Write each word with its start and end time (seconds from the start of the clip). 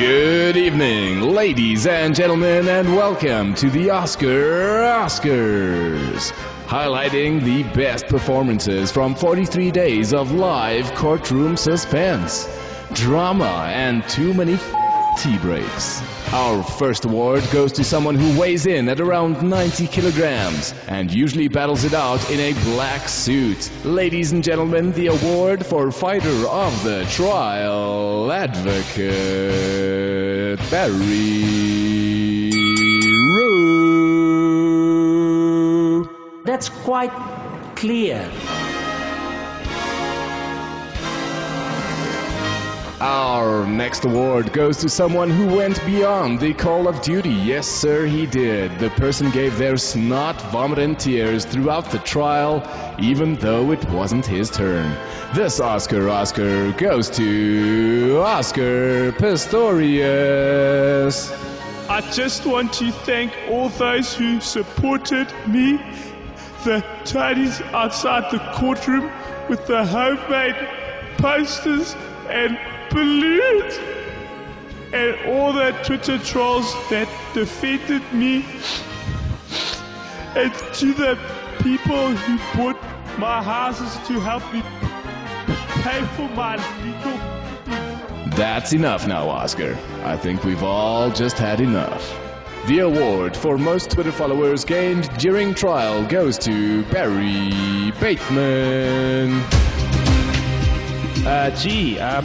Good 0.00 0.56
evening, 0.56 1.20
ladies 1.20 1.86
and 1.86 2.14
gentlemen, 2.14 2.66
and 2.68 2.96
welcome 2.96 3.54
to 3.56 3.68
the 3.68 3.90
Oscar 3.90 4.80
Oscars, 4.80 6.32
highlighting 6.64 7.42
the 7.42 7.64
best 7.74 8.06
performances 8.06 8.90
from 8.90 9.14
43 9.14 9.70
days 9.70 10.14
of 10.14 10.32
live 10.32 10.94
courtroom 10.94 11.54
suspense, 11.54 12.48
drama, 12.94 13.70
and 13.74 14.02
too 14.08 14.32
many 14.32 14.56
tea 15.16 15.38
breaks. 15.38 16.02
Our 16.32 16.62
first 16.62 17.04
award 17.04 17.42
goes 17.52 17.72
to 17.72 17.84
someone 17.84 18.14
who 18.14 18.38
weighs 18.38 18.66
in 18.66 18.88
at 18.88 19.00
around 19.00 19.42
90 19.42 19.86
kilograms 19.88 20.74
and 20.86 21.12
usually 21.12 21.48
battles 21.48 21.84
it 21.84 21.92
out 21.94 22.30
in 22.30 22.38
a 22.40 22.52
black 22.64 23.08
suit. 23.08 23.70
Ladies 23.84 24.32
and 24.32 24.44
gentlemen, 24.44 24.92
the 24.92 25.08
award 25.08 25.66
for 25.66 25.90
Fighter 25.90 26.46
of 26.48 26.84
the 26.84 27.04
Trial, 27.10 28.30
Advocate 28.30 29.00
Barry 30.70 32.50
Roux. 33.34 33.90
That's 36.44 36.68
quite 36.68 37.12
clear. 37.76 38.30
Our 43.00 43.39
next 43.66 44.04
award 44.04 44.52
goes 44.52 44.76
to 44.78 44.88
someone 44.88 45.30
who 45.30 45.46
went 45.56 45.84
beyond 45.84 46.40
the 46.40 46.54
call 46.54 46.88
of 46.88 47.02
duty. 47.02 47.30
Yes, 47.30 47.66
sir, 47.66 48.06
he 48.06 48.26
did. 48.26 48.78
The 48.78 48.90
person 48.90 49.30
gave 49.30 49.58
their 49.58 49.76
snot, 49.76 50.40
vomit, 50.52 50.78
and 50.78 50.98
tears 50.98 51.44
throughout 51.44 51.90
the 51.90 51.98
trial, 51.98 52.62
even 52.98 53.36
though 53.36 53.72
it 53.72 53.84
wasn't 53.90 54.26
his 54.26 54.50
turn. 54.50 54.96
This 55.34 55.60
Oscar 55.60 56.08
Oscar 56.08 56.72
goes 56.72 57.10
to 57.10 58.22
Oscar 58.24 59.12
Pistorius. 59.12 59.90
I 61.88 62.00
just 62.12 62.46
want 62.46 62.72
to 62.74 62.92
thank 62.92 63.32
all 63.48 63.68
those 63.68 64.14
who 64.14 64.40
supported 64.40 65.32
me. 65.46 65.78
The 66.64 66.84
tradies 67.04 67.60
outside 67.72 68.30
the 68.30 68.38
courtroom 68.54 69.10
with 69.48 69.66
the 69.66 69.84
homemade 69.84 70.56
posters 71.18 71.96
and 72.28 72.58
balloons. 72.90 73.78
And 74.92 75.16
all 75.32 75.52
the 75.52 75.70
Twitter 75.84 76.18
trolls 76.18 76.72
that 76.90 77.08
defended 77.32 78.02
me. 78.12 78.44
And 80.34 80.52
to 80.74 80.92
the 80.92 81.18
people 81.62 82.14
who 82.14 82.38
bought 82.56 82.80
my 83.18 83.42
houses 83.42 83.94
to 84.08 84.20
help 84.20 84.42
me 84.52 84.62
pay 85.82 86.04
for 86.16 86.28
my 86.34 86.56
legal. 86.82 88.36
That's 88.36 88.72
enough 88.72 89.06
now, 89.06 89.28
Oscar. 89.28 89.76
I 90.04 90.16
think 90.16 90.44
we've 90.44 90.62
all 90.62 91.10
just 91.10 91.38
had 91.38 91.60
enough. 91.60 92.16
The 92.66 92.80
award 92.80 93.36
for 93.36 93.58
most 93.58 93.90
Twitter 93.90 94.12
followers 94.12 94.64
gained 94.64 95.08
during 95.18 95.54
trial 95.54 96.04
goes 96.06 96.38
to 96.38 96.84
Barry 96.84 97.92
Bateman. 98.00 99.32
Uh, 101.26 101.50
gee, 101.56 101.98
um, 101.98 102.24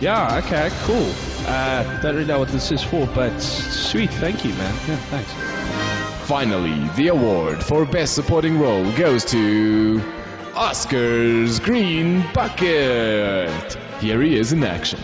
yeah, 0.00 0.42
okay, 0.44 0.70
cool. 0.84 1.12
Uh, 1.46 2.00
don't 2.00 2.14
really 2.14 2.26
know 2.26 2.38
what 2.38 2.48
this 2.48 2.70
is 2.72 2.82
for, 2.82 3.06
but 3.08 3.38
sweet, 3.40 4.10
thank 4.10 4.44
you, 4.44 4.52
man. 4.54 4.74
Yeah, 4.88 4.96
thanks. 5.10 5.32
Finally, 6.26 6.88
the 6.96 7.08
award 7.08 7.62
for 7.62 7.84
Best 7.86 8.14
Supporting 8.14 8.58
Role 8.58 8.90
goes 8.92 9.24
to 9.26 10.02
Oscar's 10.54 11.60
Green 11.60 12.24
Bucket. 12.32 13.78
Here 14.00 14.20
he 14.20 14.36
is 14.36 14.52
in 14.52 14.64
action. 14.64 14.98